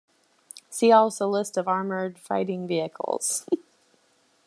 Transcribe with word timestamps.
See 0.71 0.91
also 0.91 1.27
list 1.27 1.57
of 1.57 1.67
armoured 1.67 2.17
fighting 2.17 2.67
vehicles. 2.67 3.45